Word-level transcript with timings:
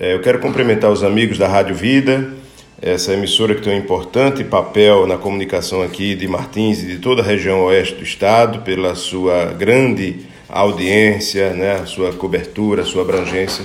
É, 0.00 0.14
eu 0.14 0.20
quero 0.20 0.38
cumprimentar 0.38 0.92
os 0.92 1.02
amigos 1.02 1.38
da 1.38 1.48
Rádio 1.48 1.74
Vida, 1.74 2.32
essa 2.80 3.12
emissora 3.14 3.52
que 3.52 3.62
tem 3.62 3.74
um 3.74 3.78
importante 3.78 4.44
papel 4.44 5.08
na 5.08 5.18
comunicação 5.18 5.82
aqui 5.82 6.14
de 6.14 6.28
Martins 6.28 6.84
e 6.84 6.86
de 6.86 6.98
toda 6.98 7.20
a 7.20 7.24
região 7.24 7.64
oeste 7.64 7.96
do 7.96 8.04
estado, 8.04 8.60
pela 8.60 8.94
sua 8.94 9.46
grande 9.46 10.20
audiência, 10.48 11.50
né, 11.50 11.84
sua 11.84 12.12
cobertura, 12.12 12.84
sua 12.84 13.02
abrangência 13.02 13.64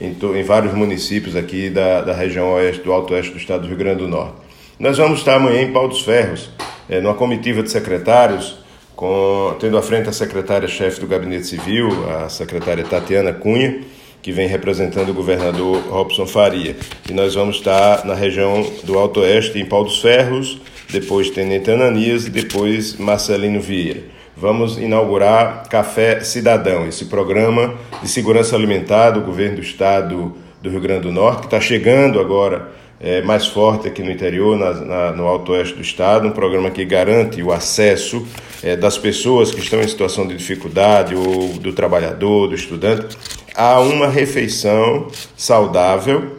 em, 0.00 0.16
em 0.38 0.42
vários 0.42 0.72
municípios 0.72 1.36
aqui 1.36 1.68
da, 1.68 2.00
da 2.00 2.14
região 2.14 2.54
oeste, 2.54 2.82
do 2.82 2.90
alto 2.90 3.12
oeste 3.12 3.32
do 3.32 3.38
estado 3.38 3.60
do 3.64 3.68
Rio 3.68 3.76
Grande 3.76 3.98
do 3.98 4.08
Norte. 4.08 4.36
Nós 4.78 4.96
vamos 4.96 5.18
estar 5.18 5.34
amanhã 5.34 5.60
em 5.60 5.70
Pau 5.70 5.86
dos 5.86 6.00
Ferros, 6.00 6.48
é, 6.88 6.98
numa 6.98 7.12
comitiva 7.12 7.62
de 7.62 7.70
secretários, 7.70 8.56
com, 8.96 9.54
tendo 9.60 9.76
à 9.76 9.82
frente 9.82 10.08
a 10.08 10.12
secretária-chefe 10.12 10.98
do 10.98 11.06
Gabinete 11.06 11.46
Civil, 11.46 11.88
a 12.10 12.30
secretária 12.30 12.82
Tatiana 12.84 13.34
Cunha, 13.34 13.82
que 14.24 14.32
vem 14.32 14.48
representando 14.48 15.10
o 15.10 15.14
governador 15.14 15.82
Robson 15.90 16.26
Faria. 16.26 16.74
E 17.06 17.12
nós 17.12 17.34
vamos 17.34 17.56
estar 17.56 18.06
na 18.06 18.14
região 18.14 18.66
do 18.82 18.98
Alto 18.98 19.20
Oeste, 19.20 19.58
em 19.58 19.66
Pau 19.66 19.84
dos 19.84 20.00
Ferros, 20.00 20.58
depois 20.90 21.28
Tenente 21.28 21.70
Ananias 21.70 22.26
e 22.26 22.30
depois 22.30 22.96
Marcelino 22.96 23.60
Vieira. 23.60 24.00
Vamos 24.34 24.78
inaugurar 24.78 25.68
Café 25.68 26.20
Cidadão, 26.20 26.88
esse 26.88 27.04
programa 27.04 27.74
de 28.02 28.08
segurança 28.08 28.56
alimentar 28.56 29.10
do 29.10 29.20
governo 29.20 29.56
do 29.56 29.62
estado 29.62 30.34
do 30.62 30.70
Rio 30.70 30.80
Grande 30.80 31.02
do 31.02 31.12
Norte, 31.12 31.40
que 31.40 31.46
está 31.48 31.60
chegando 31.60 32.18
agora 32.18 32.70
é, 33.00 33.22
mais 33.22 33.46
forte 33.46 33.88
aqui 33.88 34.02
no 34.02 34.10
interior, 34.10 34.56
na, 34.56 34.72
na, 34.72 35.12
no 35.12 35.26
alto 35.26 35.52
oeste 35.52 35.74
do 35.74 35.82
estado, 35.82 36.28
um 36.28 36.32
programa 36.32 36.70
que 36.70 36.84
garante 36.84 37.42
o 37.42 37.52
acesso 37.52 38.26
é, 38.62 38.76
das 38.76 38.96
pessoas 38.96 39.50
que 39.50 39.60
estão 39.60 39.80
em 39.80 39.88
situação 39.88 40.26
de 40.26 40.36
dificuldade, 40.36 41.14
ou 41.14 41.48
do 41.48 41.72
trabalhador, 41.72 42.48
do 42.48 42.54
estudante, 42.54 43.16
a 43.54 43.80
uma 43.80 44.08
refeição 44.08 45.08
saudável, 45.36 46.38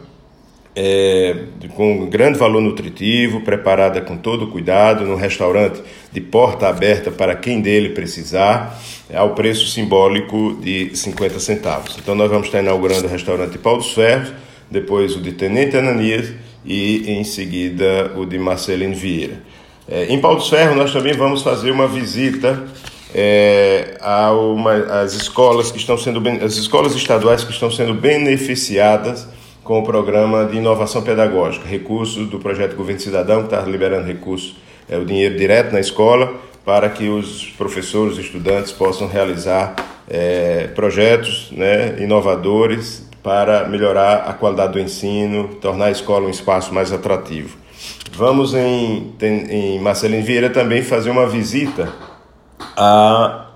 é, 0.74 1.44
com 1.74 2.06
grande 2.06 2.38
valor 2.38 2.60
nutritivo, 2.60 3.40
preparada 3.40 4.00
com 4.02 4.16
todo 4.16 4.48
cuidado, 4.48 5.04
num 5.04 5.16
restaurante 5.16 5.80
de 6.12 6.20
porta 6.20 6.68
aberta 6.68 7.10
para 7.10 7.34
quem 7.34 7.60
dele 7.60 7.90
precisar, 7.90 8.78
ao 9.14 9.34
preço 9.34 9.68
simbólico 9.68 10.58
de 10.60 10.94
50 10.94 11.38
centavos. 11.40 11.96
Então 11.98 12.14
nós 12.14 12.30
vamos 12.30 12.48
estar 12.48 12.60
inaugurando 12.60 13.06
o 13.06 13.10
restaurante 13.10 13.56
Paulo 13.56 13.78
dos 13.78 13.92
Ferros, 13.92 14.32
depois 14.70 15.14
o 15.14 15.20
de 15.20 15.32
Tenente 15.32 15.76
Ananias 15.76 16.32
e 16.66 17.10
em 17.10 17.24
seguida 17.24 18.12
o 18.16 18.26
de 18.26 18.38
Marcelino 18.38 18.94
Vieira. 18.94 19.40
É, 19.88 20.06
em 20.06 20.20
Paulo 20.20 20.38
dos 20.38 20.48
Ferros 20.48 20.76
nós 20.76 20.92
também 20.92 21.14
vamos 21.14 21.42
fazer 21.42 21.70
uma 21.70 21.86
visita 21.86 22.64
é, 23.14 23.96
as 24.00 25.14
escolas 25.14 25.70
que 25.70 25.78
estão 25.78 25.96
sendo 25.96 26.20
as 26.44 26.56
escolas 26.56 26.94
estaduais 26.94 27.44
que 27.44 27.52
estão 27.52 27.70
sendo 27.70 27.94
beneficiadas 27.94 29.28
com 29.62 29.78
o 29.78 29.82
programa 29.82 30.44
de 30.44 30.58
inovação 30.58 31.02
pedagógica, 31.02 31.66
recursos 31.66 32.28
do 32.28 32.38
projeto 32.38 32.76
Governo 32.76 33.00
Cidadão 33.00 33.44
que 33.44 33.54
está 33.54 33.62
liberando 33.62 34.06
recursos, 34.06 34.56
é, 34.88 34.98
o 34.98 35.04
dinheiro 35.04 35.36
direto 35.36 35.72
na 35.72 35.80
escola 35.80 36.34
para 36.64 36.90
que 36.90 37.08
os 37.08 37.52
professores 37.56 38.18
e 38.18 38.22
estudantes 38.22 38.72
possam 38.72 39.06
realizar 39.06 39.74
é, 40.08 40.68
projetos 40.74 41.48
né, 41.52 41.96
inovadores 42.00 43.05
para 43.26 43.66
melhorar 43.66 44.18
a 44.28 44.32
qualidade 44.32 44.74
do 44.74 44.78
ensino, 44.78 45.48
tornar 45.60 45.86
a 45.86 45.90
escola 45.90 46.28
um 46.28 46.30
espaço 46.30 46.72
mais 46.72 46.92
atrativo. 46.92 47.56
Vamos 48.12 48.54
em, 48.54 49.12
em 49.20 49.80
Marcelino 49.80 50.24
Vieira 50.24 50.48
também 50.48 50.80
fazer 50.80 51.10
uma 51.10 51.26
visita 51.26 51.92
a 52.76 53.46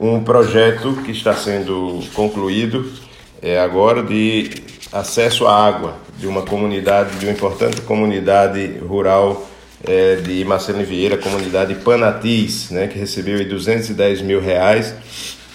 um 0.00 0.24
projeto 0.24 0.92
que 1.04 1.12
está 1.12 1.34
sendo 1.34 2.00
concluído 2.14 2.90
é, 3.40 3.60
agora 3.60 4.02
de 4.02 4.50
acesso 4.92 5.46
à 5.46 5.54
água 5.54 5.94
de 6.18 6.26
uma 6.26 6.42
comunidade, 6.42 7.16
de 7.16 7.26
uma 7.26 7.32
importante 7.32 7.82
comunidade 7.82 8.76
rural 8.78 9.46
é, 9.84 10.16
de 10.16 10.44
Marcelino 10.44 10.84
Vieira, 10.84 11.16
comunidade 11.16 11.76
Panatiz, 11.76 12.72
né, 12.72 12.88
que 12.88 12.98
recebeu 12.98 13.38
210 13.48 14.22
mil 14.22 14.40
reais 14.40 14.96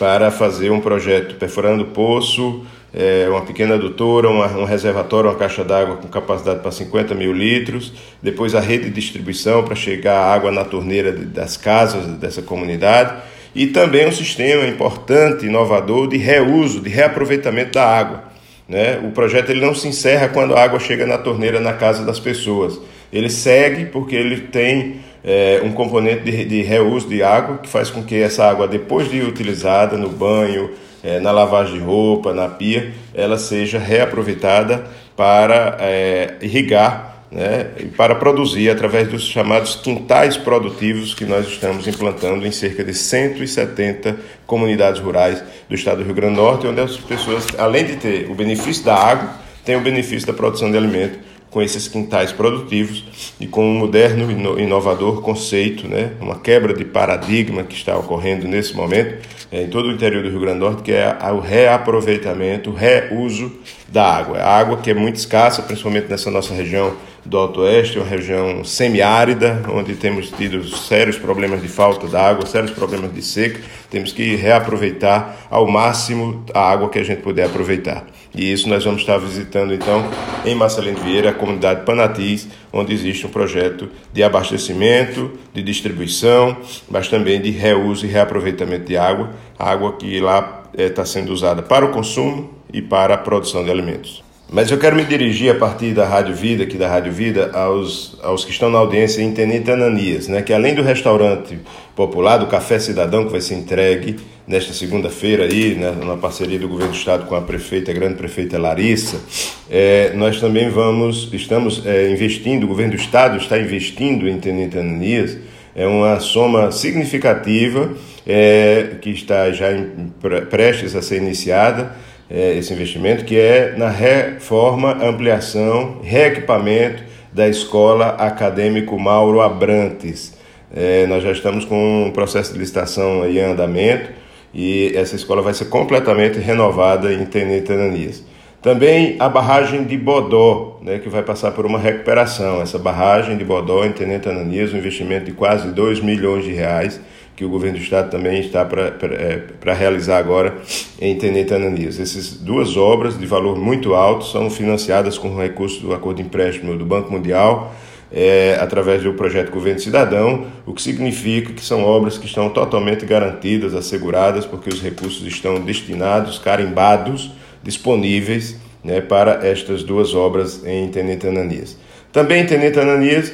para 0.02 0.32
fazer 0.32 0.72
um 0.72 0.80
projeto 0.80 1.36
perfurando 1.36 1.86
poço, 1.86 2.66
é, 2.92 3.28
uma 3.30 3.42
pequena 3.42 3.76
adutora, 3.76 4.28
uma, 4.32 4.48
um 4.48 4.64
reservatório, 4.64 5.30
uma 5.30 5.38
caixa 5.38 5.64
d'água 5.64 5.98
com 5.98 6.08
capacidade 6.08 6.60
para 6.60 6.72
50 6.72 7.14
mil 7.14 7.32
litros, 7.32 7.94
depois 8.20 8.56
a 8.56 8.60
rede 8.60 8.86
de 8.86 8.90
distribuição 8.90 9.64
para 9.64 9.76
chegar 9.76 10.16
a 10.16 10.34
água 10.34 10.52
na 10.52 10.66
torneira 10.66 11.12
das 11.12 11.56
casas 11.56 12.08
dessa 12.18 12.42
comunidade 12.42 13.22
e 13.54 13.68
também 13.68 14.08
um 14.08 14.12
sistema 14.12 14.66
importante, 14.66 15.46
inovador 15.46 16.08
de 16.08 16.18
reuso, 16.18 16.82
de 16.82 16.90
reaproveitamento 16.90 17.74
da 17.74 17.86
água. 17.86 18.24
Né? 18.68 19.00
O 19.04 19.12
projeto 19.12 19.52
ele 19.52 19.62
não 19.62 19.76
se 19.76 19.88
encerra 19.88 20.30
quando 20.30 20.56
a 20.56 20.64
água 20.64 20.80
chega 20.80 21.06
na 21.06 21.20
torneira 21.20 21.60
na 21.60 21.74
casa 21.74 22.04
das 22.04 22.20
pessoas. 22.20 22.80
Ele 23.14 23.30
segue 23.30 23.86
porque 23.86 24.16
ele 24.16 24.48
tem 24.48 24.96
é, 25.24 25.62
um 25.64 25.72
componente 25.72 26.24
de, 26.24 26.46
de 26.46 26.62
reuso 26.62 27.08
de 27.08 27.22
água 27.22 27.58
que 27.58 27.70
faz 27.70 27.90
com 27.90 28.04
que 28.04 28.16
essa 28.16 28.46
água, 28.46 28.68
depois 28.68 29.10
de 29.10 29.22
utilizada 29.22 29.98
no 29.98 30.10
banho, 30.10 30.72
é, 31.04 31.20
na 31.20 31.32
lavagem 31.32 31.74
de 31.74 31.80
roupa, 31.80 32.34
na 32.34 32.48
pia, 32.48 32.92
ela 33.14 33.38
seja 33.38 33.80
reaproveitada 33.80 34.86
para 35.16 35.78
é, 35.80 36.36
irrigar 36.42 37.26
né, 37.32 37.68
e 37.80 37.86
para 37.86 38.14
produzir 38.16 38.70
através 38.70 39.08
dos 39.08 39.24
chamados 39.24 39.76
quintais 39.76 40.36
produtivos 40.38 41.14
que 41.14 41.26
nós 41.26 41.48
estamos 41.48 41.88
implantando 41.88 42.46
em 42.46 42.52
cerca 42.52 42.84
de 42.84 42.94
170 42.94 44.18
comunidades 44.46 45.00
rurais 45.00 45.42
do 45.70 45.76
estado 45.76 46.00
do 46.00 46.04
Rio 46.04 46.14
Grande 46.14 46.36
do 46.36 46.42
Norte, 46.42 46.68
onde 46.68 46.82
as 46.82 46.98
pessoas, 46.98 47.48
além 47.58 47.86
de 47.86 47.96
ter 47.96 48.30
o 48.30 48.36
benefício 48.36 48.84
da 48.84 48.96
água, 48.96 49.30
têm 49.64 49.76
o 49.78 49.82
benefício 49.82 50.28
da 50.28 50.34
produção 50.34 50.70
de 50.70 50.78
alimento 50.78 51.31
com 51.52 51.62
esses 51.62 51.88
quintais 51.88 52.32
produtivos 52.32 53.04
e 53.40 53.46
com 53.46 53.64
um 53.64 53.78
moderno 53.78 54.32
e 54.58 54.64
inovador 54.64 55.22
conceito, 55.22 55.88
né, 55.88 56.14
uma 56.20 56.40
quebra 56.40 56.74
de 56.74 56.86
paradigma 56.86 57.64
que 57.64 57.76
está 57.76 57.96
ocorrendo 57.98 58.48
nesse 58.48 58.74
momento 58.74 59.28
é, 59.52 59.64
em 59.64 59.68
todo 59.68 59.90
o 59.90 59.92
interior 59.92 60.24
do 60.24 60.30
Rio 60.30 60.40
Grande 60.40 60.60
do 60.60 60.66
Norte, 60.66 60.82
que 60.82 60.94
é 60.94 61.14
o 61.34 61.40
reaproveitamento, 61.40 62.70
o 62.70 62.74
reuso 62.74 63.52
da 63.90 64.06
água. 64.06 64.38
A 64.38 64.58
água 64.58 64.78
que 64.78 64.90
é 64.90 64.94
muito 64.94 65.18
escassa, 65.18 65.62
principalmente 65.62 66.08
nessa 66.08 66.32
nossa 66.32 66.54
região 66.54 66.96
do 67.26 67.38
Alto 67.38 67.62
Oeste, 67.62 68.00
uma 68.00 68.08
região 68.08 68.64
semiárida, 68.64 69.64
onde 69.70 69.96
temos 69.96 70.30
tido 70.32 70.68
sérios 70.68 71.18
problemas 71.18 71.62
de 71.62 71.68
falta 71.68 72.08
de 72.08 72.16
água, 72.16 72.46
sérios 72.46 72.72
problemas 72.72 73.14
de 73.14 73.22
seca. 73.22 73.60
Temos 73.90 74.12
que 74.12 74.36
reaproveitar 74.36 75.48
ao 75.50 75.68
máximo 75.68 76.44
a 76.54 76.72
água 76.72 76.90
que 76.90 77.00
a 77.00 77.04
gente 77.04 77.22
puder 77.22 77.46
aproveitar. 77.46 78.06
E 78.34 78.52
isso 78.52 78.70
nós 78.70 78.84
vamos 78.86 79.02
estar 79.02 79.18
visitando 79.18 79.74
então 79.74 80.10
em 80.46 80.56
Marcelino 80.56 81.00
Vieira, 81.00 81.32
a 81.32 81.34
comunidade 81.34 81.86
Panatiz, 81.86 82.48
onde 82.72 82.94
existe 82.94 83.28
um 83.28 83.30
projeto 83.30 83.90
de 84.14 84.24
abastecimento, 84.24 85.32
de 85.54 85.62
distribuição, 85.62 86.58
mas 86.90 87.10
também 87.10 87.42
de 87.42 87.52
reuso 87.52 88.06
e 88.06 88.10
reaproveitamento 88.10 88.86
de 88.86 88.98
água, 88.98 89.32
água 89.60 89.94
que 89.98 90.20
lá 90.22 90.64
está 90.78 91.02
eh, 91.02 91.06
sendo 91.06 91.34
usada 91.34 91.62
para 91.62 91.86
o 91.86 91.92
consumo 91.92 92.52
e 92.72 92.82
para 92.82 93.16
a 93.16 93.18
produção 93.18 93.64
de 93.64 93.70
alimentos. 93.70 94.24
Mas 94.54 94.70
eu 94.70 94.78
quero 94.78 94.98
me 94.98 95.06
dirigir 95.06 95.50
a 95.50 95.58
partir 95.58 95.94
da 95.94 96.06
Rádio 96.06 96.36
Vida, 96.36 96.64
aqui 96.64 96.78
da 96.78 96.86
Rádio 96.86 97.14
Vida, 97.14 97.52
aos, 97.54 98.18
aos 98.22 98.44
que 98.44 98.52
estão 98.52 98.70
na 98.70 98.80
audiência 98.80 99.22
em 99.22 99.32
Tenente 99.32 99.72
Ananias, 99.72 100.28
né? 100.28 100.42
que 100.42 100.52
além 100.52 100.76
do 100.76 100.82
restaurante 100.82 101.58
popular, 101.96 102.36
do 102.36 102.48
Café 102.48 102.78
Cidadão, 102.78 103.24
que 103.24 103.32
vai 103.32 103.40
ser 103.40 103.56
entregue 103.56 104.18
nesta 104.46 104.74
segunda-feira 104.74 105.46
aí, 105.46 105.76
né, 105.76 105.96
na 106.04 106.18
parceria 106.18 106.60
do 106.60 106.68
Governo 106.68 106.92
do 106.92 106.98
Estado 106.98 107.28
com 107.28 107.36
a 107.36 107.40
prefeita, 107.40 107.92
a 107.92 107.94
grande 107.94 108.16
prefeita 108.16 108.60
Larissa, 108.60 109.22
é, 109.70 110.12
nós 110.16 110.42
também 110.42 110.70
vamos, 110.70 111.30
estamos 111.32 111.86
é, 111.86 112.12
investindo, 112.12 112.66
o 112.66 112.68
Governo 112.68 112.92
do 112.92 113.00
Estado 113.00 113.38
está 113.38 113.58
investindo 113.58 114.28
em 114.28 114.38
Tenente 114.38 114.78
Ananias, 114.78 115.38
é 115.74 115.88
uma 115.88 116.20
soma 116.20 116.74
significativa 116.74 117.94
é, 118.28 118.98
que 119.02 119.12
está 119.12 119.50
já 119.52 119.72
em, 119.72 120.12
prestes 120.50 120.94
a 120.94 121.02
ser 121.02 121.18
iniciada, 121.18 121.96
é, 122.32 122.58
esse 122.58 122.74
investimento, 122.74 123.26
que 123.26 123.38
é 123.38 123.76
na 123.78 123.90
reforma, 123.90 124.94
ampliação, 125.04 126.00
reequipamento 126.02 127.04
da 127.34 127.48
Escola 127.50 128.16
Acadêmico 128.18 128.98
Mauro 128.98 129.42
Abrantes. 129.42 130.34
É, 130.74 131.06
nós 131.08 131.22
já 131.22 131.32
estamos 131.32 131.66
com 131.66 132.06
um 132.06 132.12
processo 132.12 132.54
de 132.54 132.60
licitação 132.60 133.30
em 133.30 133.40
andamento 133.40 134.10
e 134.54 134.94
essa 134.96 135.16
escola 135.16 135.42
vai 135.42 135.54
ser 135.54 135.66
completamente 135.66 136.40
renovada 136.40 137.12
em 137.14 137.26
Tenente 137.26 137.72
Ananias. 137.72 138.24
Também 138.62 139.16
a 139.20 139.28
barragem 139.28 139.84
de 139.84 139.98
Bodó, 139.98 140.80
né, 140.82 141.00
que 141.00 141.10
vai 141.10 141.24
passar 141.24 141.52
por 141.52 141.66
uma 141.66 141.80
recuperação. 141.80 142.62
Essa 142.62 142.78
barragem 142.78 143.36
de 143.36 143.44
Bodó 143.44 143.84
em 143.84 143.92
Tenente 143.92 144.30
Ananias, 144.30 144.72
um 144.72 144.78
investimento 144.78 145.26
de 145.26 145.32
quase 145.34 145.70
2 145.70 146.00
milhões 146.00 146.46
de 146.46 146.52
reais, 146.54 147.02
que 147.42 147.46
o 147.46 147.50
governo 147.50 147.80
do 147.80 147.84
estado 147.84 148.12
também 148.12 148.40
está 148.40 148.64
para 148.64 148.94
é, 149.16 149.74
realizar 149.74 150.20
agora 150.20 150.58
em 151.00 151.18
Tenente 151.18 151.52
Ananias. 151.52 152.00
Essas 152.00 152.36
duas 152.36 152.78
obras 152.78 153.18
de 153.18 153.26
valor 153.26 153.58
muito 153.58 153.96
alto 153.96 154.26
são 154.26 154.48
financiadas 154.48 155.18
com 155.18 155.36
recursos 155.36 155.82
do 155.82 155.92
acordo 155.92 156.18
de 156.18 156.22
empréstimo 156.22 156.78
do 156.78 156.86
Banco 156.86 157.12
Mundial, 157.12 157.74
é, 158.12 158.60
através 158.62 159.02
do 159.02 159.16
projeto 159.16 159.50
Governo 159.52 159.80
Cidadão, 159.80 160.46
o 160.68 160.74
que 160.76 160.84
significa 160.84 161.52
que 161.52 161.66
são 161.66 161.84
obras 161.84 162.16
que 162.16 162.28
estão 162.28 162.48
totalmente 162.48 163.08
garantidas, 163.08 163.74
asseguradas, 163.74 164.46
porque 164.46 164.70
os 164.70 164.80
recursos 164.80 165.26
estão 165.26 165.60
destinados, 165.60 166.38
carimbados, 166.38 167.32
disponíveis 167.64 168.56
né, 168.84 169.02
para 169.02 169.48
estas 169.48 169.82
duas 169.82 170.14
obras 170.14 170.64
em 170.64 170.88
Tenente 170.90 171.26
Ananias. 171.26 171.76
Também 172.14 172.44
em 172.44 172.46
Tenente 172.46 172.80
Ananias, 172.80 173.34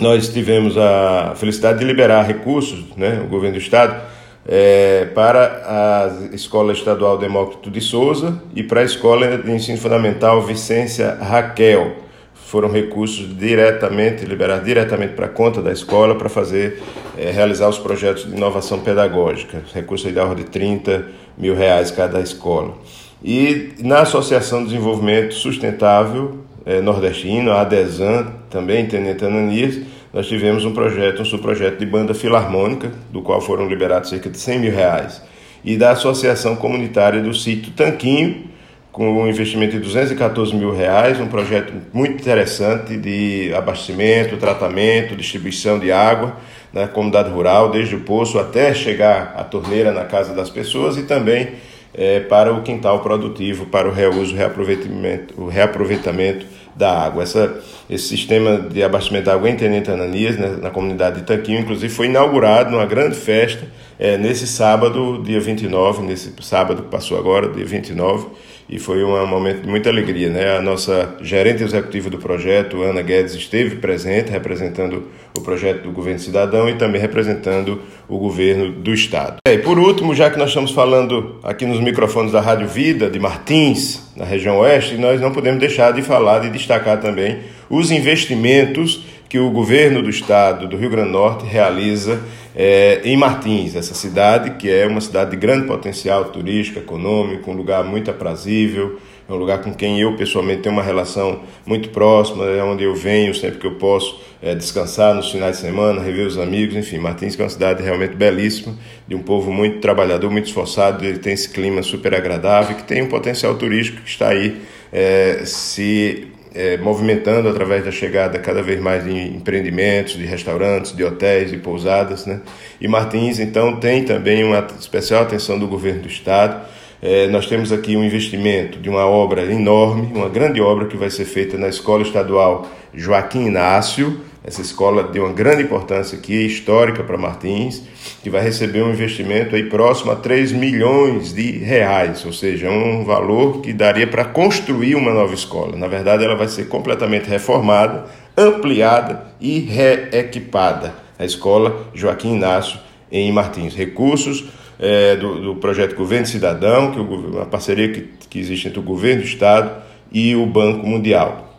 nós 0.00 0.28
tivemos 0.28 0.76
a 0.78 1.34
felicidade 1.36 1.78
de 1.78 1.84
liberar 1.84 2.22
recursos, 2.22 2.84
né, 2.96 3.20
o 3.24 3.28
governo 3.28 3.56
do 3.56 3.62
estado, 3.62 4.00
é, 4.46 5.06
para 5.14 5.62
a 5.66 6.34
Escola 6.34 6.72
Estadual 6.72 7.18
Demócrito 7.18 7.70
de 7.70 7.80
Souza 7.80 8.42
e 8.54 8.62
para 8.62 8.80
a 8.80 8.84
Escola 8.84 9.38
de 9.38 9.50
Ensino 9.50 9.78
Fundamental 9.78 10.40
Vicência 10.42 11.14
Raquel. 11.20 11.96
Foram 12.34 12.68
recursos 12.68 13.36
diretamente, 13.38 14.24
liberados 14.24 14.64
diretamente 14.64 15.12
para 15.12 15.26
a 15.26 15.28
conta 15.28 15.62
da 15.62 15.70
escola 15.70 16.16
para 16.16 16.28
fazer, 16.28 16.82
é, 17.16 17.30
realizar 17.30 17.68
os 17.68 17.78
projetos 17.78 18.24
de 18.24 18.36
inovação 18.36 18.80
pedagógica. 18.80 19.62
Recursos 19.72 20.12
da 20.12 20.24
ordem 20.24 20.44
de 20.44 20.50
30 20.50 21.06
mil 21.38 21.54
reais 21.54 21.92
cada 21.92 22.20
escola. 22.20 22.74
E 23.22 23.74
na 23.78 24.00
Associação 24.00 24.60
de 24.64 24.70
Desenvolvimento 24.70 25.34
Sustentável 25.34 26.38
é, 26.64 26.80
Nordestino, 26.80 27.52
a 27.52 27.62
ADESAN, 27.62 28.26
também 28.50 28.86
Tenente 28.86 29.24
Ananias, 29.24 29.80
nós 30.12 30.26
tivemos 30.26 30.64
um 30.64 30.72
projeto, 30.72 31.22
um 31.22 31.24
subprojeto 31.24 31.78
de 31.78 31.86
banda 31.86 32.14
filarmônica, 32.14 32.92
do 33.12 33.22
qual 33.22 33.40
foram 33.40 33.68
liberados 33.68 34.10
cerca 34.10 34.28
de 34.28 34.38
100 34.38 34.58
mil 34.58 34.72
reais, 34.72 35.22
e 35.64 35.76
da 35.76 35.90
Associação 35.90 36.56
Comunitária 36.56 37.20
do 37.20 37.32
Sítio 37.32 37.72
Tanquinho, 37.72 38.50
com 38.90 39.22
um 39.22 39.28
investimento 39.28 39.72
de 39.72 39.80
214 39.80 40.54
mil 40.54 40.74
reais, 40.74 41.20
um 41.20 41.28
projeto 41.28 41.72
muito 41.92 42.20
interessante 42.20 42.96
de 42.96 43.52
abastecimento, 43.54 44.36
tratamento, 44.36 45.14
distribuição 45.14 45.78
de 45.78 45.92
água 45.92 46.36
na 46.72 46.88
comunidade 46.88 47.30
rural, 47.30 47.70
desde 47.70 47.94
o 47.94 48.00
poço 48.00 48.38
até 48.38 48.74
chegar 48.74 49.34
à 49.36 49.44
torneira 49.44 49.92
na 49.92 50.04
casa 50.04 50.34
das 50.34 50.50
pessoas 50.50 50.96
e 50.96 51.04
também 51.04 51.50
é, 51.94 52.20
para 52.20 52.52
o 52.52 52.62
quintal 52.62 53.00
produtivo, 53.00 53.66
para 53.66 53.88
o 53.88 53.92
reuso, 53.92 54.34
reaproveitamento, 54.34 55.34
o 55.40 55.48
reaproveitamento 55.48 56.46
da 56.74 56.92
água. 56.92 57.22
Essa, 57.22 57.60
esse 57.88 58.08
sistema 58.08 58.58
de 58.58 58.82
abastecimento 58.82 59.24
de 59.24 59.30
água 59.30 59.50
em 59.50 59.56
Tenente 59.56 59.90
Ananias, 59.90 60.36
né, 60.36 60.56
na 60.60 60.70
comunidade 60.70 61.20
de 61.20 61.26
Tanquinho, 61.26 61.60
inclusive 61.60 61.92
foi 61.92 62.06
inaugurado 62.06 62.70
numa 62.70 62.86
grande 62.86 63.16
festa 63.16 63.66
é, 63.98 64.16
nesse 64.16 64.46
sábado, 64.46 65.22
dia 65.22 65.40
29, 65.40 66.02
nesse 66.02 66.32
sábado 66.40 66.82
que 66.82 66.88
passou 66.88 67.18
agora, 67.18 67.48
dia 67.48 67.66
29, 67.66 68.28
e 68.70 68.78
foi 68.78 69.02
um 69.02 69.26
momento 69.26 69.62
de 69.62 69.68
muita 69.68 69.90
alegria. 69.90 70.30
Né? 70.30 70.56
A 70.56 70.62
nossa 70.62 71.16
gerente 71.20 71.62
executiva 71.64 72.08
do 72.08 72.18
projeto, 72.18 72.80
Ana 72.82 73.02
Guedes, 73.02 73.34
esteve 73.34 73.76
presente, 73.76 74.30
representando 74.30 75.08
o 75.36 75.40
projeto 75.40 75.82
do 75.82 75.90
Governo 75.90 76.20
Cidadão 76.20 76.68
e 76.68 76.76
também 76.76 77.00
representando 77.00 77.80
o 78.08 78.16
governo 78.16 78.70
do 78.70 78.94
Estado. 78.94 79.38
E 79.44 79.58
por 79.58 79.76
último, 79.76 80.14
já 80.14 80.30
que 80.30 80.38
nós 80.38 80.50
estamos 80.50 80.70
falando 80.70 81.40
aqui 81.42 81.66
nos 81.66 81.80
microfones 81.80 82.30
da 82.30 82.40
Rádio 82.40 82.68
Vida, 82.68 83.10
de 83.10 83.18
Martins, 83.18 84.08
na 84.16 84.24
região 84.24 84.58
oeste, 84.58 84.96
nós 84.96 85.20
não 85.20 85.32
podemos 85.32 85.58
deixar 85.58 85.92
de 85.92 86.02
falar, 86.02 86.38
de 86.38 86.50
destacar 86.50 87.00
também 87.00 87.38
os 87.68 87.90
investimentos 87.90 89.04
que 89.30 89.38
o 89.38 89.48
governo 89.48 90.02
do 90.02 90.10
estado 90.10 90.66
do 90.66 90.76
Rio 90.76 90.90
Grande 90.90 91.06
do 91.06 91.12
Norte 91.12 91.46
realiza 91.46 92.20
é, 92.54 93.00
em 93.04 93.16
Martins, 93.16 93.76
essa 93.76 93.94
cidade 93.94 94.56
que 94.58 94.68
é 94.68 94.84
uma 94.84 95.00
cidade 95.00 95.30
de 95.30 95.36
grande 95.36 95.68
potencial 95.68 96.24
turístico, 96.24 96.80
econômico, 96.80 97.48
um 97.48 97.54
lugar 97.54 97.84
muito 97.84 98.10
aprazível, 98.10 98.98
é 99.28 99.32
um 99.32 99.36
lugar 99.36 99.62
com 99.62 99.72
quem 99.72 100.00
eu 100.00 100.16
pessoalmente 100.16 100.62
tenho 100.62 100.74
uma 100.74 100.82
relação 100.82 101.42
muito 101.64 101.90
próxima, 101.90 102.44
é 102.46 102.60
onde 102.60 102.82
eu 102.82 102.92
venho 102.92 103.32
sempre 103.32 103.60
que 103.60 103.66
eu 103.68 103.76
posso 103.76 104.20
é, 104.42 104.52
descansar 104.52 105.14
nos 105.14 105.30
finais 105.30 105.58
de 105.58 105.62
semana, 105.62 106.02
rever 106.02 106.26
os 106.26 106.36
amigos, 106.36 106.74
enfim, 106.74 106.98
Martins 106.98 107.36
que 107.36 107.42
é 107.42 107.44
uma 107.44 107.50
cidade 107.50 107.84
realmente 107.84 108.16
belíssima, 108.16 108.74
de 109.06 109.14
um 109.14 109.22
povo 109.22 109.52
muito 109.52 109.78
trabalhador, 109.78 110.28
muito 110.28 110.46
esforçado, 110.46 111.04
ele 111.04 111.20
tem 111.20 111.34
esse 111.34 111.48
clima 111.48 111.84
super 111.84 112.16
agradável, 112.16 112.74
que 112.74 112.82
tem 112.82 113.00
um 113.00 113.08
potencial 113.08 113.54
turístico 113.54 114.02
que 114.02 114.10
está 114.10 114.30
aí 114.30 114.60
é, 114.92 115.42
se 115.44 116.32
é, 116.54 116.76
movimentando 116.76 117.48
através 117.48 117.84
da 117.84 117.90
chegada 117.90 118.38
cada 118.38 118.62
vez 118.62 118.80
mais 118.80 119.04
de 119.04 119.10
empreendimentos, 119.10 120.14
de 120.14 120.24
restaurantes, 120.24 120.94
de 120.94 121.04
hotéis 121.04 121.52
e 121.52 121.56
pousadas. 121.56 122.26
Né? 122.26 122.40
E 122.80 122.88
Martins, 122.88 123.38
então, 123.38 123.76
tem 123.76 124.04
também 124.04 124.42
uma 124.44 124.66
especial 124.78 125.22
atenção 125.22 125.58
do 125.58 125.66
governo 125.66 126.02
do 126.02 126.08
estado. 126.08 126.60
É, 127.02 127.26
nós 127.28 127.46
temos 127.46 127.72
aqui 127.72 127.96
um 127.96 128.04
investimento 128.04 128.78
de 128.78 128.90
uma 128.90 129.06
obra 129.06 129.44
enorme, 129.50 130.10
uma 130.14 130.28
grande 130.28 130.60
obra 130.60 130.86
que 130.86 130.96
vai 130.96 131.08
ser 131.08 131.24
feita 131.24 131.56
na 131.56 131.68
Escola 131.68 132.02
Estadual 132.02 132.68
Joaquim 132.92 133.46
Inácio, 133.46 134.20
essa 134.42 134.62
escola 134.62 135.04
de 135.04 135.20
uma 135.20 135.32
grande 135.32 135.62
importância 135.62 136.16
aqui, 136.16 136.46
histórica 136.46 137.04
para 137.04 137.18
Martins, 137.18 137.82
que 138.22 138.30
vai 138.30 138.42
receber 138.42 138.82
um 138.82 138.90
investimento 138.90 139.54
aí 139.54 139.64
próximo 139.64 140.10
a 140.10 140.16
3 140.16 140.52
milhões 140.52 141.32
de 141.32 141.50
reais, 141.58 142.24
ou 142.24 142.32
seja, 142.32 142.70
um 142.70 143.04
valor 143.04 143.60
que 143.60 143.72
daria 143.72 144.06
para 144.06 144.24
construir 144.24 144.94
uma 144.94 145.12
nova 145.12 145.34
escola. 145.34 145.76
Na 145.76 145.88
verdade, 145.88 146.24
ela 146.24 146.36
vai 146.36 146.48
ser 146.48 146.68
completamente 146.68 147.28
reformada, 147.28 148.06
ampliada 148.36 149.26
e 149.40 149.60
reequipada. 149.60 150.94
A 151.18 151.24
escola 151.24 151.86
Joaquim 151.92 152.36
Inácio 152.36 152.80
em 153.12 153.30
Martins. 153.30 153.74
Recursos 153.74 154.46
é, 154.78 155.16
do, 155.16 155.40
do, 155.40 155.56
projeto 155.56 155.94
Governo 155.94 156.26
Cidadão, 156.26 156.92
que 156.92 156.98
é 156.98 157.02
uma 157.02 157.44
parceria 157.44 157.92
que, 157.92 158.08
que 158.30 158.38
existe 158.38 158.68
entre 158.68 158.80
o 158.80 158.82
governo 158.82 159.20
do 159.20 159.28
Estado 159.28 159.82
e 160.10 160.34
o 160.34 160.46
Banco 160.46 160.86
Mundial. 160.86 161.49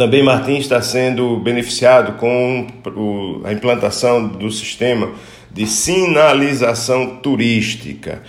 Também 0.00 0.22
Martins 0.22 0.60
está 0.60 0.80
sendo 0.80 1.36
beneficiado 1.36 2.14
com 2.14 2.66
a 3.44 3.52
implantação 3.52 4.26
do 4.28 4.50
sistema 4.50 5.10
de 5.50 5.66
sinalização 5.66 7.16
turística, 7.16 8.22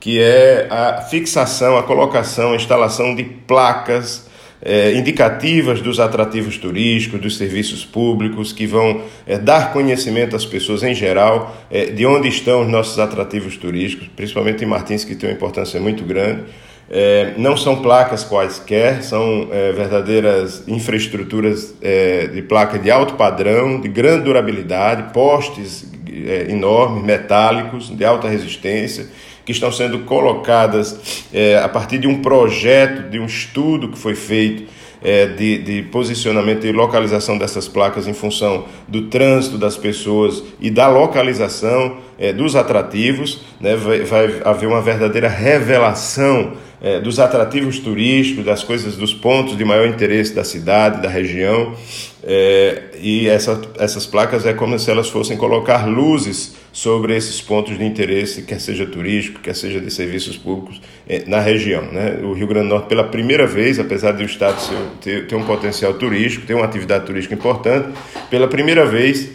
que 0.00 0.18
é 0.18 0.66
a 0.70 1.02
fixação, 1.02 1.76
a 1.76 1.82
colocação, 1.82 2.52
a 2.52 2.56
instalação 2.56 3.14
de 3.14 3.24
placas 3.24 4.26
é, 4.62 4.94
indicativas 4.94 5.82
dos 5.82 6.00
atrativos 6.00 6.56
turísticos, 6.56 7.20
dos 7.20 7.36
serviços 7.36 7.84
públicos, 7.84 8.50
que 8.50 8.66
vão 8.66 9.02
é, 9.26 9.36
dar 9.36 9.74
conhecimento 9.74 10.34
às 10.34 10.46
pessoas 10.46 10.82
em 10.82 10.94
geral 10.94 11.54
é, 11.70 11.84
de 11.90 12.06
onde 12.06 12.28
estão 12.28 12.62
os 12.62 12.68
nossos 12.68 12.98
atrativos 12.98 13.54
turísticos, 13.58 14.08
principalmente 14.16 14.64
em 14.64 14.66
Martins, 14.66 15.04
que 15.04 15.14
tem 15.14 15.28
uma 15.28 15.36
importância 15.36 15.78
muito 15.78 16.04
grande. 16.04 16.44
É, 16.90 17.34
não 17.36 17.56
são 17.56 17.82
placas 17.82 18.24
quaisquer, 18.24 19.02
são 19.02 19.48
é, 19.52 19.72
verdadeiras 19.72 20.66
infraestruturas 20.66 21.74
é, 21.82 22.26
de 22.28 22.40
placa 22.40 22.78
de 22.78 22.90
alto 22.90 23.14
padrão, 23.14 23.78
de 23.80 23.88
grande 23.88 24.24
durabilidade, 24.24 25.12
postes 25.12 25.86
é, 26.10 26.50
enormes, 26.50 27.04
metálicos, 27.04 27.94
de 27.94 28.04
alta 28.04 28.26
resistência, 28.26 29.06
que 29.44 29.52
estão 29.52 29.70
sendo 29.70 30.00
colocadas 30.00 31.26
é, 31.32 31.58
a 31.58 31.68
partir 31.68 31.98
de 31.98 32.06
um 32.06 32.22
projeto, 32.22 33.10
de 33.10 33.18
um 33.18 33.26
estudo 33.26 33.88
que 33.88 33.98
foi 33.98 34.14
feito 34.14 34.64
é, 35.02 35.26
de, 35.26 35.58
de, 35.58 35.82
posicionamento 35.84 36.66
e 36.66 36.72
localização 36.72 37.38
dessas 37.38 37.68
placas 37.68 38.06
em 38.08 38.12
função 38.12 38.64
do 38.86 39.02
trânsito 39.02 39.56
das 39.56 39.76
pessoas 39.76 40.42
e 40.60 40.70
da 40.70 40.88
localização 40.88 41.98
é, 42.18 42.32
dos 42.32 42.56
atrativos, 42.56 43.42
né, 43.60 43.76
vai, 43.76 44.00
vai 44.00 44.42
haver 44.44 44.66
uma 44.66 44.82
verdadeira 44.82 45.28
revelação 45.28 46.52
é, 46.80 47.00
dos 47.00 47.18
atrativos 47.18 47.78
turísticos, 47.78 48.44
das 48.44 48.62
coisas, 48.62 48.96
dos 48.96 49.12
pontos 49.12 49.56
de 49.56 49.64
maior 49.64 49.86
interesse 49.86 50.34
da 50.34 50.44
cidade, 50.44 51.02
da 51.02 51.08
região. 51.08 51.74
É, 52.22 52.82
e 53.00 53.28
essa, 53.28 53.60
essas 53.78 54.06
placas 54.06 54.44
é 54.44 54.52
como 54.52 54.78
se 54.78 54.90
elas 54.90 55.08
fossem 55.08 55.36
colocar 55.36 55.86
luzes 55.86 56.56
sobre 56.72 57.16
esses 57.16 57.40
pontos 57.40 57.76
de 57.76 57.84
interesse, 57.84 58.42
quer 58.42 58.60
seja 58.60 58.86
turístico, 58.86 59.40
quer 59.40 59.54
seja 59.54 59.80
de 59.80 59.90
serviços 59.90 60.36
públicos 60.36 60.80
é, 61.08 61.24
na 61.26 61.40
região. 61.40 61.82
Né? 61.90 62.20
O 62.22 62.32
Rio 62.32 62.46
Grande 62.46 62.68
do 62.68 62.74
Norte, 62.74 62.88
pela 62.88 63.04
primeira 63.04 63.46
vez, 63.46 63.78
apesar 63.78 64.12
de 64.12 64.22
o 64.22 64.26
Estado 64.26 64.60
ser, 64.60 64.76
ter, 65.00 65.26
ter 65.26 65.34
um 65.34 65.44
potencial 65.44 65.94
turístico, 65.94 66.46
ter 66.46 66.54
uma 66.54 66.64
atividade 66.64 67.06
turística 67.06 67.34
importante, 67.34 67.88
pela 68.30 68.46
primeira 68.46 68.84
vez 68.86 69.30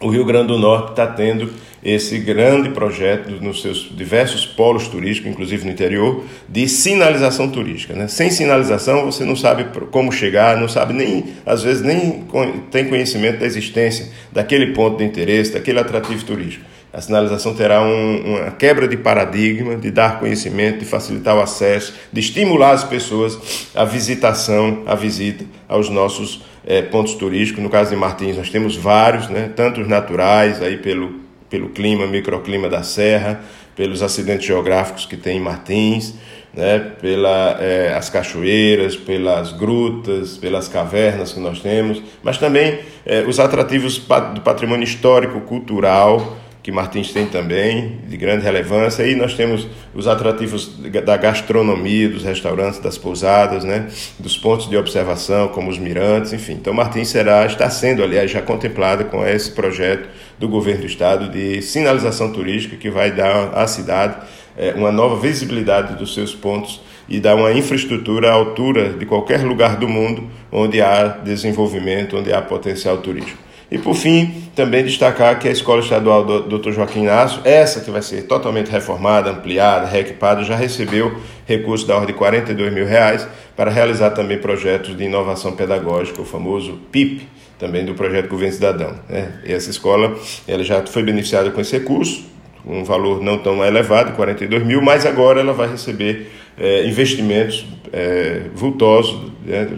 o 0.00 0.10
Rio 0.10 0.24
Grande 0.24 0.48
do 0.48 0.58
Norte 0.58 0.90
está 0.90 1.06
tendo 1.06 1.50
esse 1.84 2.18
grande 2.18 2.70
projeto 2.70 3.30
nos 3.42 3.60
seus 3.60 3.90
diversos 3.94 4.46
polos 4.46 4.88
turísticos, 4.88 5.30
inclusive 5.30 5.66
no 5.66 5.70
interior, 5.70 6.24
de 6.48 6.66
sinalização 6.66 7.48
turística. 7.50 7.94
Né? 7.94 8.08
Sem 8.08 8.30
sinalização 8.30 9.04
você 9.04 9.24
não 9.24 9.36
sabe 9.36 9.66
como 9.90 10.10
chegar, 10.10 10.56
não 10.56 10.68
sabe 10.68 10.94
nem, 10.94 11.24
às 11.44 11.62
vezes, 11.62 11.82
nem 11.82 12.24
tem 12.70 12.88
conhecimento 12.88 13.40
da 13.40 13.46
existência 13.46 14.08
daquele 14.32 14.72
ponto 14.72 14.96
de 14.96 15.04
interesse, 15.04 15.52
daquele 15.52 15.78
atrativo 15.78 16.24
turístico. 16.24 16.64
A 16.90 17.00
sinalização 17.00 17.52
terá 17.54 17.82
um, 17.82 18.36
uma 18.36 18.50
quebra 18.52 18.86
de 18.86 18.96
paradigma, 18.96 19.74
de 19.74 19.90
dar 19.90 20.20
conhecimento, 20.20 20.78
de 20.78 20.84
facilitar 20.84 21.36
o 21.36 21.40
acesso, 21.40 21.92
de 22.12 22.20
estimular 22.20 22.70
as 22.70 22.84
pessoas 22.84 23.36
à 23.74 23.84
visitação, 23.84 24.84
à 24.86 24.94
visita 24.94 25.44
aos 25.68 25.90
nossos 25.90 26.42
é, 26.64 26.80
pontos 26.82 27.14
turísticos. 27.14 27.62
No 27.62 27.68
caso 27.68 27.90
de 27.90 27.96
Martins, 27.96 28.36
nós 28.36 28.48
temos 28.48 28.76
vários, 28.76 29.28
né, 29.28 29.50
tanto 29.56 29.80
os 29.80 29.88
naturais, 29.88 30.62
aí 30.62 30.76
pelo, 30.76 31.23
pelo 31.54 31.68
clima, 31.68 32.04
microclima 32.04 32.68
da 32.68 32.82
serra, 32.82 33.40
pelos 33.76 34.02
acidentes 34.02 34.44
geográficos 34.44 35.06
que 35.06 35.16
tem 35.16 35.36
em 35.36 35.40
Martins, 35.40 36.14
né, 36.52 36.80
pelas 37.00 37.60
é, 37.60 37.94
as 37.96 38.10
cachoeiras, 38.10 38.96
pelas 38.96 39.52
grutas, 39.52 40.36
pelas 40.36 40.66
cavernas 40.66 41.32
que 41.32 41.38
nós 41.38 41.60
temos, 41.60 42.02
mas 42.24 42.38
também 42.38 42.80
é, 43.06 43.20
os 43.20 43.38
atrativos 43.38 43.98
do 44.34 44.40
patrimônio 44.40 44.82
histórico, 44.82 45.42
cultural, 45.42 46.36
que 46.64 46.72
Martins 46.72 47.12
tem 47.12 47.26
também, 47.26 47.98
de 48.08 48.16
grande 48.16 48.42
relevância. 48.42 49.06
E 49.06 49.14
nós 49.14 49.34
temos 49.34 49.68
os 49.94 50.08
atrativos 50.08 50.66
da 51.04 51.14
gastronomia, 51.14 52.08
dos 52.08 52.24
restaurantes, 52.24 52.80
das 52.80 52.96
pousadas, 52.96 53.64
né? 53.64 53.86
dos 54.18 54.38
pontos 54.38 54.70
de 54.70 54.74
observação, 54.74 55.48
como 55.48 55.68
os 55.68 55.78
mirantes, 55.78 56.32
enfim. 56.32 56.54
Então, 56.54 56.72
Martins 56.72 57.08
será, 57.08 57.44
está 57.44 57.68
sendo, 57.68 58.02
aliás, 58.02 58.30
já 58.30 58.40
contemplado 58.40 59.04
com 59.04 59.26
esse 59.26 59.50
projeto 59.50 60.08
do 60.38 60.48
governo 60.48 60.80
do 60.80 60.86
estado 60.86 61.28
de 61.28 61.60
sinalização 61.60 62.32
turística 62.32 62.76
que 62.76 62.88
vai 62.88 63.12
dar 63.12 63.50
à 63.54 63.66
cidade 63.66 64.16
é, 64.56 64.72
uma 64.72 64.90
nova 64.90 65.20
visibilidade 65.20 65.96
dos 65.96 66.14
seus 66.14 66.34
pontos 66.34 66.80
e 67.06 67.20
dar 67.20 67.34
uma 67.34 67.52
infraestrutura 67.52 68.30
à 68.30 68.32
altura 68.32 68.88
de 68.94 69.04
qualquer 69.04 69.44
lugar 69.44 69.76
do 69.76 69.86
mundo 69.86 70.30
onde 70.50 70.80
há 70.80 71.08
desenvolvimento, 71.08 72.16
onde 72.16 72.32
há 72.32 72.40
potencial 72.40 72.96
turístico. 72.96 73.44
E 73.70 73.78
por 73.78 73.94
fim, 73.94 74.44
também 74.54 74.84
destacar 74.84 75.38
que 75.38 75.48
a 75.48 75.50
Escola 75.50 75.80
Estadual 75.80 76.24
do 76.24 76.58
Dr. 76.58 76.72
Joaquim 76.72 77.02
Inácio, 77.02 77.40
essa 77.44 77.80
que 77.80 77.90
vai 77.90 78.02
ser 78.02 78.22
totalmente 78.22 78.70
reformada, 78.70 79.30
ampliada, 79.30 79.86
reequipada, 79.86 80.44
já 80.44 80.54
recebeu 80.54 81.18
recurso 81.46 81.86
da 81.86 81.94
ordem 81.94 82.08
de 82.08 82.18
42 82.18 82.72
mil 82.72 82.86
reais 82.86 83.26
para 83.56 83.70
realizar 83.70 84.10
também 84.10 84.38
projetos 84.38 84.96
de 84.96 85.04
inovação 85.04 85.52
pedagógica, 85.52 86.20
o 86.20 86.24
famoso 86.24 86.78
PIP, 86.92 87.26
também 87.58 87.84
do 87.84 87.94
projeto 87.94 88.28
Governo 88.28 88.54
Cidadão. 88.54 88.94
Né? 89.08 89.32
E 89.44 89.52
essa 89.52 89.70
escola 89.70 90.16
ela 90.46 90.62
já 90.62 90.84
foi 90.86 91.02
beneficiada 91.02 91.50
com 91.50 91.60
esse 91.60 91.76
recurso, 91.78 92.24
um 92.66 92.84
valor 92.84 93.20
não 93.20 93.38
tão 93.38 93.64
elevado, 93.64 94.12
42 94.12 94.64
mil, 94.64 94.80
mas 94.80 95.04
agora 95.04 95.40
ela 95.40 95.52
vai 95.52 95.68
receber 95.68 96.30
é, 96.58 96.86
investimentos 96.86 97.66
é, 97.92 98.42
vultosos, 98.54 99.32
né, 99.44 99.68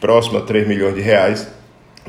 próximo 0.00 0.38
a 0.38 0.40
3 0.40 0.66
milhões 0.66 0.94
de 0.94 1.00
reais, 1.00 1.48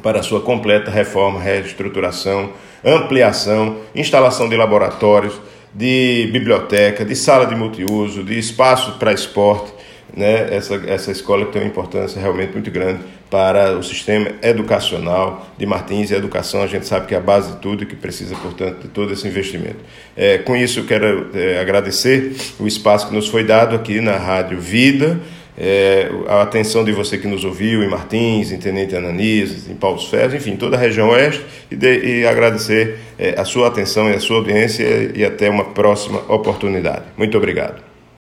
para 0.01 0.23
sua 0.23 0.41
completa 0.41 0.89
reforma, 0.89 1.39
reestruturação, 1.39 2.51
ampliação, 2.83 3.77
instalação 3.95 4.49
de 4.49 4.55
laboratórios, 4.55 5.39
de 5.73 6.29
biblioteca, 6.31 7.05
de 7.05 7.15
sala 7.15 7.45
de 7.45 7.55
multiuso, 7.55 8.23
de 8.23 8.37
espaço 8.37 8.97
para 8.99 9.13
esporte, 9.13 9.71
né, 10.15 10.53
essa, 10.53 10.75
essa 10.87 11.11
escola 11.11 11.45
tem 11.45 11.61
uma 11.61 11.67
importância 11.69 12.19
realmente 12.19 12.51
muito 12.51 12.69
grande 12.69 12.99
para 13.29 13.77
o 13.77 13.83
sistema 13.83 14.29
educacional 14.41 15.47
de 15.57 15.65
Martins 15.65 16.11
e 16.11 16.13
a 16.13 16.17
educação 16.17 16.61
a 16.61 16.67
gente 16.67 16.85
sabe 16.85 17.07
que 17.07 17.15
é 17.15 17.17
a 17.17 17.21
base 17.21 17.53
de 17.53 17.57
tudo 17.59 17.83
e 17.83 17.85
que 17.85 17.95
precisa, 17.95 18.35
portanto, 18.35 18.81
de 18.81 18.87
todo 18.89 19.13
esse 19.13 19.25
investimento. 19.25 19.77
É, 20.17 20.37
com 20.39 20.53
isso, 20.53 20.81
eu 20.81 20.85
quero 20.85 21.29
é, 21.33 21.59
agradecer 21.61 22.35
o 22.59 22.67
espaço 22.67 23.07
que 23.07 23.15
nos 23.15 23.29
foi 23.29 23.45
dado 23.45 23.73
aqui 23.73 24.01
na 24.01 24.17
Rádio 24.17 24.59
Vida, 24.59 25.17
é, 25.63 26.09
a 26.27 26.41
atenção 26.41 26.83
de 26.83 26.91
você 26.91 27.19
que 27.19 27.27
nos 27.27 27.43
ouviu 27.43 27.83
em 27.83 27.87
Martins, 27.87 28.51
em 28.51 28.57
Tenente 28.57 28.95
Ananias, 28.95 29.69
em 29.69 29.75
Paulo 29.75 29.99
Ferros, 29.99 30.33
enfim, 30.33 30.55
toda 30.55 30.75
a 30.75 30.79
região 30.79 31.09
oeste, 31.09 31.45
e, 31.69 31.75
de, 31.75 31.99
e 32.03 32.25
agradecer 32.25 32.97
é, 33.19 33.39
a 33.39 33.45
sua 33.45 33.67
atenção 33.67 34.09
e 34.09 34.15
a 34.15 34.19
sua 34.19 34.37
audiência 34.37 35.11
e 35.13 35.23
até 35.23 35.51
uma 35.51 35.65
próxima 35.65 36.19
oportunidade. 36.33 37.03
Muito 37.15 37.37
obrigado. 37.37 37.90